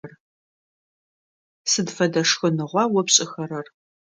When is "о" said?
2.99-3.01